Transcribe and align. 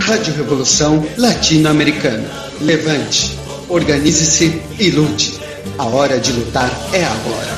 Rádio 0.00 0.34
Revolução 0.34 1.00
Latino-Americana. 1.16 2.28
Levante, 2.60 3.38
organize-se 3.70 4.46
e 4.82 4.90
lute. 4.90 5.38
A 5.78 5.86
hora 5.86 6.18
de 6.18 6.32
lutar 6.32 6.68
é 6.92 7.04
agora. 7.04 7.56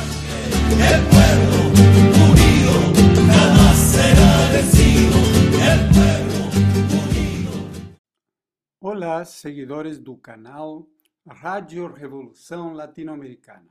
Olá, 8.78 9.24
seguidores 9.24 9.98
do 9.98 10.19
canal 10.19 10.87
Rádio 11.26 11.90
Revolução 11.90 12.74
Latino-Americana. 12.74 13.71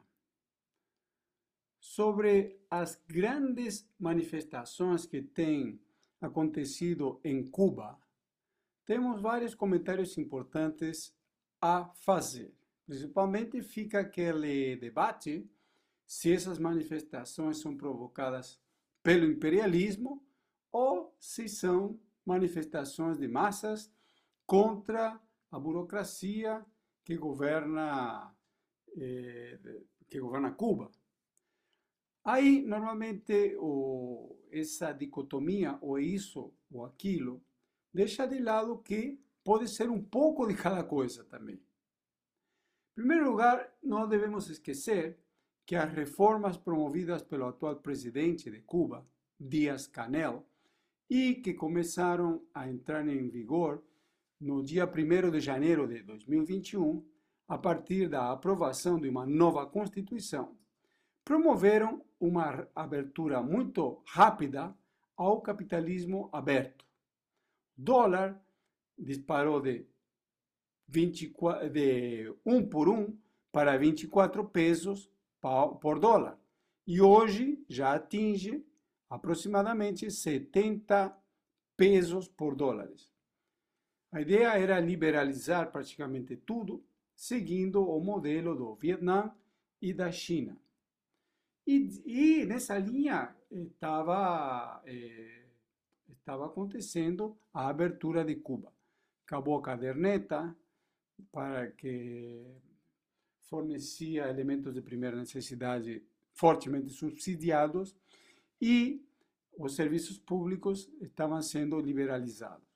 Sobre 1.79 2.57
as 2.71 2.99
grandes 3.07 3.87
manifestações 3.99 5.05
que 5.05 5.21
têm 5.21 5.79
acontecido 6.21 7.19
em 7.23 7.43
Cuba, 7.49 7.97
temos 8.85 9.21
vários 9.21 9.53
comentários 9.53 10.17
importantes 10.17 11.15
a 11.61 11.85
fazer. 11.95 12.53
Principalmente 12.85 13.61
fica 13.61 13.99
aquele 13.99 14.75
debate 14.75 15.47
se 16.05 16.33
essas 16.33 16.57
manifestações 16.57 17.59
são 17.59 17.77
provocadas 17.77 18.59
pelo 19.03 19.25
imperialismo 19.25 20.25
ou 20.71 21.15
se 21.19 21.47
são 21.47 21.99
manifestações 22.25 23.17
de 23.17 23.27
massas 23.27 23.91
contra 24.45 25.21
a 25.51 25.59
burocracia 25.59 26.65
que 27.05 27.15
governa 27.15 28.35
eh, 28.97 29.59
que 30.07 30.19
governa 30.19 30.51
Cuba. 30.51 30.89
Aí, 32.23 32.61
normalmente, 32.61 33.55
o, 33.59 34.35
essa 34.51 34.91
dicotomia, 34.91 35.77
ou 35.81 35.99
isso 35.99 36.53
ou 36.71 36.85
aquilo, 36.85 37.41
deixa 37.93 38.25
de 38.27 38.39
lado 38.39 38.77
que 38.79 39.19
pode 39.43 39.67
ser 39.67 39.89
um 39.89 40.01
pouco 40.01 40.47
de 40.47 40.55
cada 40.55 40.83
coisa 40.83 41.23
também. 41.23 41.55
Em 41.55 42.95
primeiro 42.95 43.31
lugar, 43.31 43.73
não 43.81 44.07
devemos 44.07 44.49
esquecer 44.49 45.17
que 45.65 45.75
as 45.75 45.91
reformas 45.93 46.57
promovidas 46.57 47.23
pelo 47.23 47.45
atual 47.45 47.77
presidente 47.77 48.49
de 48.51 48.59
Cuba, 48.61 49.07
Díaz 49.39 49.87
Canel, 49.87 50.45
e 51.09 51.35
que 51.35 51.53
começaram 51.53 52.43
a 52.53 52.69
entrar 52.69 53.07
em 53.07 53.29
vigor 53.29 53.83
no 54.39 54.63
dia 54.63 54.85
1 54.85 55.31
de 55.31 55.39
janeiro 55.39 55.87
de 55.87 56.03
2021, 56.03 57.03
a 57.47 57.57
partir 57.57 58.07
da 58.07 58.31
aprovação 58.31 58.99
de 58.99 59.09
uma 59.09 59.25
nova 59.25 59.65
Constituição, 59.65 60.58
promoveram 61.29 62.03
uma 62.19 62.67
abertura 62.73 63.39
muito 63.39 64.01
rápida 64.03 64.75
ao 65.15 65.39
capitalismo 65.39 66.27
aberto. 66.33 66.83
O 67.77 67.83
dólar 67.83 68.43
disparou 68.97 69.61
de, 69.61 69.85
24, 70.87 71.69
de 71.69 72.33
1 72.43 72.67
por 72.67 72.89
1 72.89 73.15
para 73.51 73.77
24 73.77 74.43
pesos 74.45 75.07
por 75.39 75.99
dólar 75.99 76.35
e 76.87 76.99
hoje 76.99 77.63
já 77.69 77.93
atinge 77.93 78.65
aproximadamente 79.07 80.09
70 80.09 81.15
pesos 81.77 82.27
por 82.27 82.55
dólares. 82.55 83.13
A 84.11 84.19
ideia 84.19 84.57
era 84.57 84.79
liberalizar 84.79 85.71
praticamente 85.71 86.35
tudo, 86.35 86.83
seguindo 87.15 87.87
o 87.87 88.03
modelo 88.03 88.55
do 88.55 88.73
Vietnã 88.73 89.31
e 89.79 89.93
da 89.93 90.11
China. 90.11 90.59
E, 91.69 92.01
e 92.03 92.45
nessa 92.47 92.79
linha 92.79 93.31
estava, 93.51 94.81
eh, 94.87 95.45
estava 96.07 96.47
acontecendo 96.47 97.37
a 97.53 97.67
abertura 97.67 98.25
de 98.25 98.37
Cuba. 98.37 98.73
Acabou 99.23 99.55
a 99.55 99.61
caderneta, 99.61 100.57
para 101.31 101.69
que 101.69 102.43
fornecia 103.41 104.27
elementos 104.27 104.73
de 104.73 104.81
primeira 104.81 105.15
necessidade 105.15 106.03
fortemente 106.33 106.89
subsidiados 106.89 107.95
e 108.59 109.05
os 109.55 109.75
serviços 109.75 110.17
públicos 110.17 110.91
estavam 110.99 111.39
sendo 111.39 111.79
liberalizados. 111.79 112.67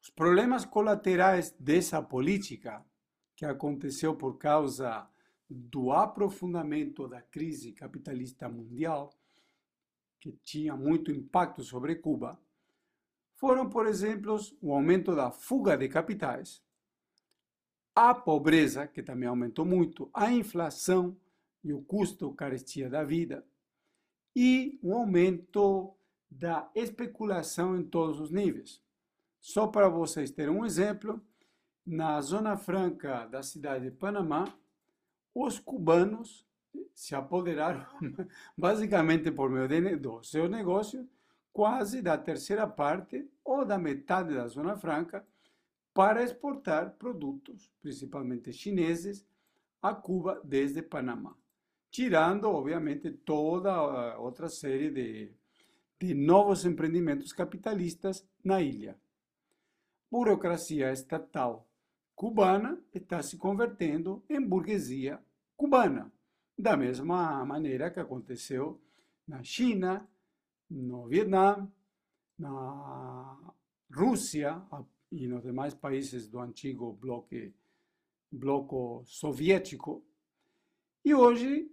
Os 0.00 0.10
problemas 0.10 0.64
colaterais 0.64 1.50
dessa 1.58 2.00
política, 2.00 2.86
que 3.34 3.44
aconteceu 3.44 4.14
por 4.14 4.38
causa 4.38 5.10
do 5.48 5.92
aprofundamento 5.92 7.06
da 7.06 7.22
crise 7.22 7.72
capitalista 7.72 8.48
mundial, 8.48 9.12
que 10.20 10.32
tinha 10.42 10.76
muito 10.76 11.10
impacto 11.10 11.62
sobre 11.62 11.96
Cuba, 11.96 12.40
foram, 13.34 13.68
por 13.68 13.86
exemplo, 13.86 14.36
o 14.60 14.72
aumento 14.72 15.14
da 15.14 15.30
fuga 15.30 15.76
de 15.76 15.88
capitais, 15.88 16.62
a 17.94 18.14
pobreza, 18.14 18.86
que 18.86 19.02
também 19.02 19.28
aumentou 19.28 19.64
muito, 19.64 20.10
a 20.12 20.32
inflação 20.32 21.16
e 21.62 21.72
o 21.72 21.82
custo, 21.82 22.32
carestia 22.34 22.90
da 22.90 23.04
vida, 23.04 23.46
e 24.34 24.78
o 24.82 24.94
aumento 24.94 25.94
da 26.30 26.70
especulação 26.74 27.76
em 27.76 27.84
todos 27.84 28.20
os 28.20 28.30
níveis. 28.30 28.82
Só 29.40 29.66
para 29.66 29.88
vocês 29.88 30.30
terem 30.30 30.54
um 30.54 30.64
exemplo, 30.64 31.20
na 31.86 32.20
Zona 32.20 32.56
Franca 32.56 33.26
da 33.26 33.42
cidade 33.42 33.84
de 33.84 33.96
Panamá, 33.96 34.44
os 35.38 35.58
cubanos 35.58 36.46
se 36.94 37.14
apoderaram, 37.14 37.86
basicamente 38.56 39.30
por 39.30 39.50
meio 39.50 40.00
do 40.00 40.22
seu 40.22 40.48
negócio, 40.48 41.06
quase 41.52 42.00
da 42.00 42.16
terceira 42.16 42.66
parte 42.66 43.28
ou 43.44 43.62
da 43.62 43.76
metade 43.76 44.34
da 44.34 44.48
Zona 44.48 44.78
Franca 44.78 45.26
para 45.92 46.22
exportar 46.22 46.92
produtos, 46.92 47.70
principalmente 47.82 48.50
chineses, 48.50 49.26
a 49.82 49.94
Cuba 49.94 50.40
desde 50.42 50.80
Panamá, 50.80 51.36
tirando, 51.90 52.48
obviamente, 52.48 53.10
toda 53.10 54.18
outra 54.18 54.48
série 54.48 54.90
de, 54.90 55.30
de 56.00 56.14
novos 56.14 56.64
empreendimentos 56.64 57.32
capitalistas 57.32 58.26
na 58.42 58.62
ilha. 58.62 58.98
Burocracia 60.10 60.92
estatal 60.92 61.65
cubana 62.16 62.82
está 62.94 63.22
se 63.22 63.36
convertendo 63.36 64.24
em 64.28 64.40
burguesia 64.40 65.22
cubana, 65.54 66.10
da 66.58 66.74
mesma 66.76 67.44
maneira 67.44 67.90
que 67.90 68.00
aconteceu 68.00 68.80
na 69.28 69.42
China, 69.42 70.08
no 70.68 71.06
Vietnã, 71.06 71.70
na 72.38 73.54
Rússia 73.92 74.62
e 75.12 75.28
nos 75.28 75.42
demais 75.42 75.74
países 75.74 76.26
do 76.26 76.40
antigo 76.40 76.92
bloco, 76.94 77.36
bloco 78.32 79.02
soviético. 79.04 80.02
E 81.04 81.14
hoje 81.14 81.70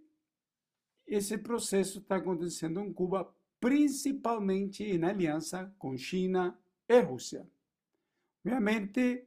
esse 1.08 1.38
processo 1.38 2.00
está 2.00 2.18
acontecendo 2.18 2.82
em 2.82 2.92
Cuba, 2.92 3.34
principalmente 3.60 4.84
em 4.84 5.04
aliança 5.04 5.74
com 5.80 5.98
China 5.98 6.58
e 6.88 7.00
Rússia. 7.00 7.48
Obviamente, 8.46 9.26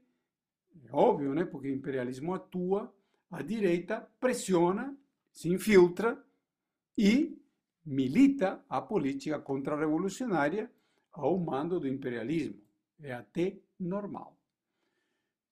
é 0.84 0.88
óbvio, 0.92 1.34
né? 1.34 1.44
porque 1.44 1.68
o 1.68 1.74
imperialismo 1.74 2.34
atua, 2.34 2.94
a 3.30 3.42
direita 3.42 4.00
pressiona, 4.20 4.96
se 5.32 5.48
infiltra 5.48 6.22
e 6.96 7.38
milita 7.84 8.64
a 8.68 8.80
política 8.80 9.38
contra-revolucionária 9.38 10.70
ao 11.12 11.38
mando 11.38 11.78
do 11.78 11.88
imperialismo. 11.88 12.60
É 13.00 13.12
até 13.12 13.58
normal. 13.78 14.36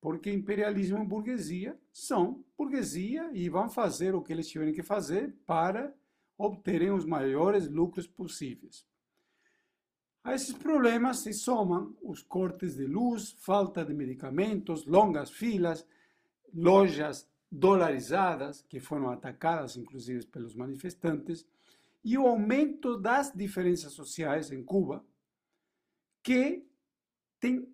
Porque 0.01 0.31
imperialismo 0.31 1.03
e 1.03 1.07
burguesia 1.07 1.79
são 1.93 2.45
burguesia 2.59 3.31
e 3.33 3.49
vão 3.49 3.71
fazer 3.71 4.15
o 4.15 4.23
que 4.23 4.33
eles 4.33 4.49
tiverem 4.49 4.75
que 4.75 4.83
fazer 4.83 5.35
para 5.47 5.95
obterem 6.37 6.91
os 6.91 7.05
maiores 7.05 7.69
lucros 7.69 8.07
possíveis. 8.07 8.87
A 10.25 10.35
esses 10.35 10.55
problemas 10.55 11.19
se 11.19 11.35
somam 11.35 11.95
os 12.03 12.23
cortes 12.23 12.77
de 12.77 12.87
luz, 12.87 13.37
falta 13.41 13.85
de 13.85 13.93
medicamentos, 13.93 14.87
longas 14.87 15.31
filas, 15.31 15.87
lojas 16.55 17.29
dolarizadas, 17.53 18.63
que 18.63 18.81
foram 18.81 19.11
atacadas 19.11 19.77
inclusive 19.77 20.25
pelos 20.27 20.55
manifestantes, 20.55 21.47
e 22.03 22.17
o 22.17 22.27
aumento 22.27 22.97
das 22.97 23.33
diferenças 23.35 23.93
sociais 23.93 24.51
em 24.51 24.65
Cuba, 24.65 25.05
que 26.23 26.67
tem 27.39 27.69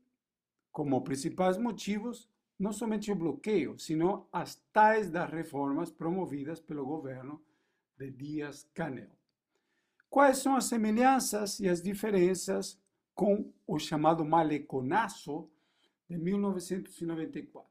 como 0.73 1.05
principais 1.05 1.57
motivos 1.57 2.29
não 2.59 2.73
somente 2.73 3.13
o 3.13 3.17
bloqueio, 3.17 3.79
sino 3.79 4.27
as 4.33 4.57
tais 4.73 5.09
das 5.09 5.31
reformas 5.31 5.91
promovidas 5.91 6.61
pelo 6.61 6.85
governo 6.85 7.41
de 7.97 8.11
Díaz-Canel. 8.11 9.20
Quais 10.11 10.39
são 10.39 10.57
as 10.57 10.65
semelhanças 10.65 11.61
e 11.61 11.69
as 11.69 11.81
diferenças 11.81 12.77
com 13.15 13.53
o 13.65 13.79
chamado 13.79 14.25
maleconaço 14.25 15.49
de 16.09 16.19
1994? 16.19 17.71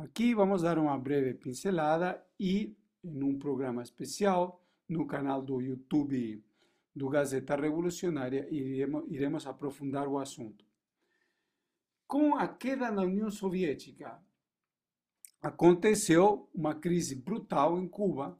Aqui 0.00 0.34
vamos 0.34 0.62
dar 0.62 0.76
uma 0.76 0.98
breve 0.98 1.34
pincelada 1.34 2.20
e 2.38 2.76
em 3.04 3.22
um 3.22 3.38
programa 3.38 3.80
especial 3.80 4.60
no 4.88 5.06
canal 5.06 5.40
do 5.40 5.60
YouTube 5.60 6.44
do 6.94 7.08
Gazeta 7.08 7.54
Revolucionária 7.54 8.48
iremos, 8.50 9.04
iremos 9.08 9.46
aprofundar 9.46 10.08
o 10.08 10.18
assunto. 10.18 10.64
Com 12.08 12.34
a 12.34 12.48
queda 12.48 12.90
da 12.90 13.02
União 13.02 13.30
Soviética, 13.30 14.20
aconteceu 15.40 16.50
uma 16.52 16.74
crise 16.74 17.14
brutal 17.14 17.78
em 17.78 17.86
Cuba, 17.86 18.36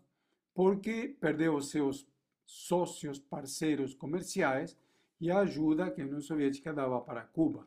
porque 0.53 1.17
perdeu 1.21 1.61
seus 1.61 2.10
sócios, 2.51 3.19
parceiros 3.19 3.95
comerciais 3.95 4.77
e 5.21 5.31
a 5.31 5.39
ajuda 5.39 5.91
que 5.91 6.01
a 6.01 6.05
União 6.05 6.21
Soviética 6.21 6.73
dava 6.73 7.01
para 7.01 7.23
Cuba. 7.23 7.67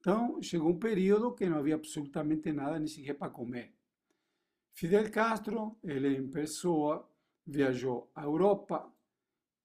Então, 0.00 0.42
chegou 0.42 0.70
um 0.70 0.78
período 0.78 1.32
que 1.32 1.48
não 1.48 1.58
havia 1.58 1.76
absolutamente 1.76 2.52
nada, 2.52 2.78
nem 2.78 2.88
sequer 2.88 3.14
para 3.14 3.30
comer. 3.30 3.72
Fidel 4.72 5.10
Castro, 5.10 5.76
ele 5.84 6.16
em 6.16 6.28
pessoa, 6.28 7.08
viajou 7.46 8.10
à 8.14 8.24
Europa 8.24 8.92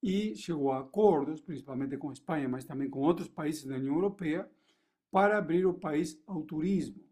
e 0.01 0.35
chegou 0.35 0.71
a 0.71 0.79
acordos, 0.79 1.41
principalmente 1.41 1.97
com 1.97 2.09
a 2.09 2.13
Espanha, 2.13 2.47
mas 2.47 2.63
também 2.63 2.89
com 2.89 3.00
outros 3.00 3.27
países 3.27 3.65
da 3.65 3.75
União 3.75 3.95
Europeia, 3.95 4.50
para 5.09 5.38
abrir 5.38 5.65
o 5.65 5.74
país 5.74 6.21
ao 6.27 6.44
turismo, 6.44 7.03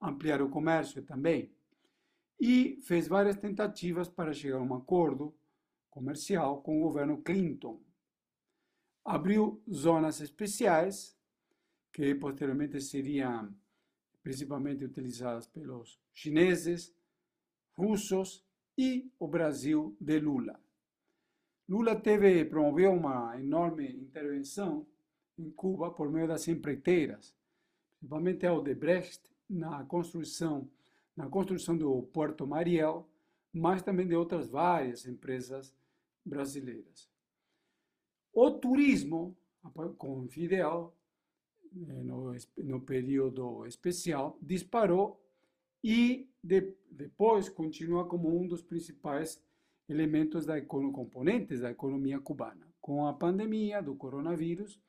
ampliar 0.00 0.40
o 0.40 0.48
comércio 0.48 1.02
também. 1.02 1.52
E 2.40 2.80
fez 2.82 3.06
várias 3.06 3.36
tentativas 3.36 4.08
para 4.08 4.32
chegar 4.32 4.58
a 4.58 4.62
um 4.62 4.74
acordo 4.74 5.34
comercial 5.92 6.62
com 6.62 6.78
o 6.78 6.82
governo 6.82 7.22
Clinton. 7.22 7.80
Abriu 9.04 9.62
zonas 9.70 10.20
especiais, 10.20 11.16
que 11.92 12.14
posteriormente 12.14 12.80
seriam 12.80 13.54
principalmente 14.22 14.84
utilizadas 14.84 15.46
pelos 15.46 16.00
chineses, 16.12 16.94
russos 17.76 18.44
e 18.76 19.10
o 19.18 19.28
Brasil 19.28 19.94
de 20.00 20.18
Lula. 20.18 20.58
Lula 21.68 21.94
teve, 21.96 22.44
promoveu 22.44 22.92
uma 22.92 23.38
enorme 23.38 23.88
intervenção 23.92 24.86
em 25.38 25.50
Cuba 25.50 25.90
por 25.90 26.10
meio 26.10 26.28
das 26.28 26.48
empreiteiras, 26.48 27.34
principalmente 27.98 28.46
a 28.46 28.54
Odebrecht, 28.54 29.20
na 29.48 29.84
construção, 29.84 30.68
na 31.14 31.28
construção 31.28 31.76
do 31.76 32.02
Porto 32.04 32.46
Mariel, 32.46 33.06
mas 33.52 33.82
também 33.82 34.06
de 34.06 34.14
outras 34.14 34.48
várias 34.48 35.06
empresas 35.06 35.74
brasileiras. 36.24 37.10
O 38.32 38.50
turismo, 38.50 39.36
com 39.98 40.26
Fidel, 40.28 40.94
eh, 41.74 42.02
no, 42.02 42.34
no 42.58 42.80
período 42.80 43.66
especial, 43.66 44.38
disparou 44.40 45.20
e 45.82 46.28
de, 46.42 46.74
depois 46.90 47.48
continua 47.48 48.06
como 48.06 48.40
um 48.40 48.46
dos 48.46 48.62
principais 48.62 49.42
elementos 49.88 50.46
da 50.46 50.60
componentes 50.60 51.60
da 51.60 51.70
economia 51.70 52.18
cubana. 52.20 52.66
Com 52.80 53.06
a 53.06 53.12
pandemia 53.12 53.82
do 53.82 53.94
coronavírus, 53.94 54.80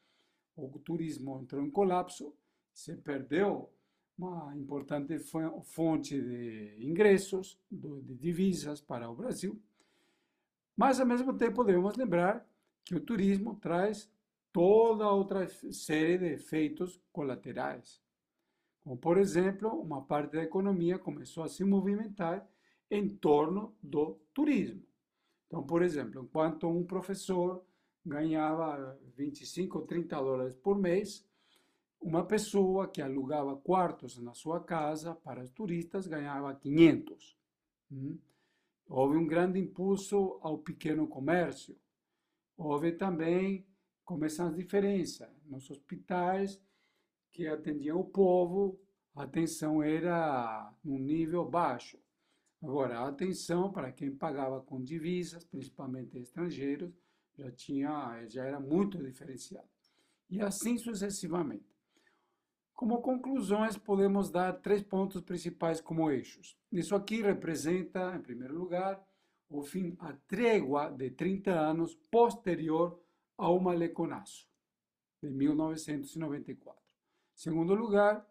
o 0.56 0.80
turismo 0.80 1.40
entrou 1.40 1.64
em 1.64 1.70
colapso, 1.70 2.34
se 2.74 2.96
perdeu 2.96 3.70
uma 4.18 4.56
importante 4.56 5.18
fonte 5.64 6.20
de 6.22 6.78
ingressos, 6.80 7.60
de 7.70 8.16
divisas 8.16 8.82
para 8.82 9.10
o 9.10 9.16
Brasil. 9.16 9.60
Mas, 10.76 11.00
ao 11.00 11.06
mesmo 11.06 11.34
tempo, 11.38 11.64
devemos 11.64 11.96
lembrar 11.96 12.48
que 12.84 12.96
o 12.96 13.00
turismo 13.00 13.56
traz 13.56 14.12
toda 14.52 15.10
outra 15.10 15.48
série 15.48 16.18
de 16.18 16.26
efeitos 16.34 17.02
colaterais. 17.12 18.02
Como, 18.82 18.98
por 18.98 19.18
exemplo, 19.18 19.70
uma 19.70 20.02
parte 20.02 20.34
da 20.34 20.44
economia 20.44 21.00
começou 21.00 21.44
a 21.44 21.48
se 21.48 21.64
movimentar 21.64 22.48
em 22.92 23.08
torno 23.08 23.76
do 23.82 24.20
turismo. 24.34 24.84
Então, 25.48 25.64
por 25.64 25.82
exemplo, 25.82 26.22
enquanto 26.22 26.68
um 26.68 26.84
professor 26.84 27.64
ganhava 28.06 29.00
25 29.16 29.80
ou 29.80 29.86
30 29.86 30.16
dólares 30.16 30.56
por 30.56 30.78
mês, 30.78 31.26
uma 32.02 32.26
pessoa 32.26 32.88
que 32.88 33.02
alugava 33.02 33.56
quartos 33.56 34.18
na 34.18 34.34
sua 34.34 34.60
casa 34.60 35.16
para 35.16 35.42
os 35.42 35.50
turistas 35.50 36.06
ganhava 36.06 36.54
500. 36.54 37.38
Hum? 37.92 38.18
Houve 38.88 39.18
um 39.18 39.26
grande 39.26 39.60
impulso 39.60 40.40
ao 40.42 40.58
pequeno 40.58 41.08
comércio. 41.08 41.78
Houve 42.58 42.92
também, 42.92 43.66
começam 44.04 44.48
as 44.48 44.56
diferenças. 44.56 45.30
Nos 45.46 45.70
hospitais, 45.70 46.62
que 47.32 47.48
atendiam 47.48 48.00
o 48.00 48.06
povo, 48.06 48.80
a 49.16 49.24
atenção 49.24 49.82
era 49.82 50.74
num 50.84 51.00
nível 51.00 51.46
baixo. 51.46 51.98
Agora, 52.62 53.00
a 53.00 53.08
atenção 53.10 53.72
para 53.72 53.92
quem 53.92 54.16
pagava 54.16 54.62
com 54.62 54.82
divisas, 54.82 55.44
principalmente 55.44 56.18
estrangeiros, 56.18 56.94
já 57.36 57.52
tinha, 57.52 58.26
já 58.28 58.46
era 58.46 58.60
muito 58.60 58.98
diferenciado. 59.04 59.68
E 60.30 60.40
assim 60.40 60.78
sucessivamente. 60.78 61.73
Como 62.84 63.02
conclusões, 63.02 63.78
podemos 63.78 64.30
dar 64.30 64.60
três 64.60 64.84
pontos 64.84 65.22
principais 65.22 65.80
como 65.80 66.12
eixos. 66.12 66.58
Isso 66.70 66.94
aqui 66.94 67.22
representa, 67.22 68.14
em 68.14 68.20
primeiro 68.20 68.54
lugar, 68.60 69.02
o 69.50 69.62
fim, 69.64 69.96
a 70.00 70.12
trégua 70.28 70.92
de 70.92 71.10
30 71.10 71.50
anos 71.50 71.96
posterior 72.12 73.02
ao 73.38 73.58
maleconaço, 73.58 74.50
de 75.22 75.30
1994. 75.30 76.78
Segundo 77.34 77.74
lugar, 77.74 78.30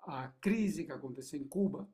a 0.00 0.28
crise 0.42 0.84
que 0.84 0.92
aconteceu 0.92 1.40
em 1.40 1.48
Cuba 1.48 1.88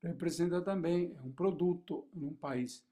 representa 0.00 0.62
também 0.62 1.12
um 1.24 1.32
produto 1.32 2.06
em 2.14 2.24
um 2.24 2.34
país 2.34 2.86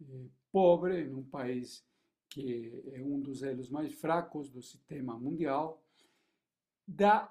eh, 0.00 0.24
pobre, 0.50 1.02
em 1.02 1.12
um 1.12 1.22
país 1.22 1.84
que 2.30 2.82
é 2.94 3.02
um 3.02 3.20
dos 3.20 3.42
elos 3.42 3.68
mais 3.68 3.92
fracos 3.92 4.48
do 4.48 4.62
sistema 4.62 5.18
mundial, 5.18 5.84
da 6.88 7.30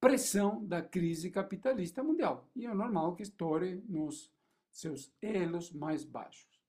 pressão 0.00 0.64
da 0.64 0.82
crise 0.82 1.30
capitalista 1.30 2.02
mundial. 2.02 2.48
E 2.54 2.66
é 2.66 2.74
normal 2.74 3.14
que 3.14 3.22
estoure 3.22 3.82
nos 3.88 4.32
seus 4.70 5.12
elos 5.20 5.72
mais 5.72 6.04
baixos. 6.04 6.60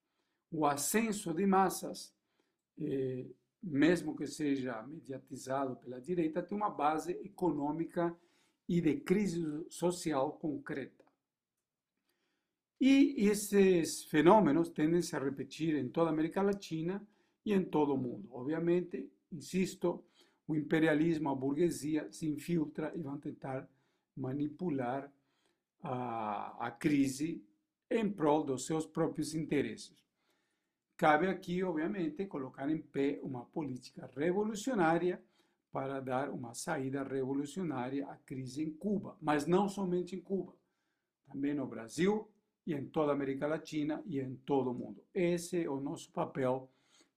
O 0.50 0.66
ascenso 0.66 1.34
de 1.34 1.46
massas 1.46 2.16
eh, 2.80 3.26
mesmo 3.62 4.16
que 4.16 4.26
seja 4.26 4.82
mediatizado 4.84 5.76
pela 5.78 6.00
direita, 6.00 6.44
tem 6.44 6.58
uma 6.58 6.70
base 6.70 7.12
econômica 7.24 8.16
e 8.68 8.82
de 8.82 8.98
crise 8.98 9.44
social 9.70 10.34
concreta. 10.34 11.06
E 12.80 13.16
esses 13.28 14.04
fenômenos 14.04 14.70
tendem 14.70 15.02
-se 15.02 15.16
a 15.16 15.20
repetir 15.20 15.76
em 15.76 15.90
toda 15.90 16.10
a 16.10 16.14
América 16.14 16.42
Latina 16.42 17.06
e 17.44 17.54
em 17.54 17.64
todo 17.64 17.94
o 17.94 17.98
mundo. 17.98 18.28
Obviamente, 18.32 19.10
insisto, 19.32 20.04
o 20.48 20.56
imperialismo, 20.56 21.30
a 21.30 21.36
burguesia 21.36 22.12
se 22.12 22.28
infiltra 22.28 22.94
e 22.96 23.02
vão 23.02 23.18
tentar 23.18 23.70
manipular 24.16 25.12
a, 25.82 26.68
a 26.68 26.72
crise 26.72 27.44
em 27.90 28.10
prol 28.10 28.44
dos 28.44 28.66
seus 28.66 28.86
próprios 28.86 29.36
interesses. 29.36 30.08
Cabe 30.96 31.28
aqui, 31.28 31.64
obviamente, 31.64 32.26
colocar 32.26 32.70
em 32.70 32.82
pé 32.82 33.20
uma 33.22 33.46
política 33.46 34.10
revolucionária 34.16 35.22
para 35.72 36.00
dar 36.00 36.30
uma 36.30 36.54
saída 36.54 37.04
revolucionária 37.04 38.08
à 38.08 38.16
crise 38.16 38.64
em 38.64 38.72
Cuba, 38.72 39.16
mas 39.22 39.46
não 39.46 39.70
somente 39.70 40.16
em 40.16 40.22
Cuba, 40.22 40.56
também 41.26 41.54
no 41.54 41.68
Brasil 41.68 42.28
e 42.66 42.74
em 42.74 42.86
toda 42.86 43.12
a 43.12 43.16
América 43.16 43.46
Latina 43.46 44.02
e 44.06 44.20
em 44.20 44.36
todo 44.38 44.72
o 44.72 44.74
mundo. 44.74 45.04
Esse 45.14 45.64
é 45.64 45.70
o 45.70 45.80
nosso 45.80 46.12
papel 46.12 46.70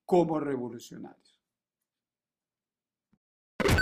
como 0.05 0.39
revolucionários. 0.39 1.30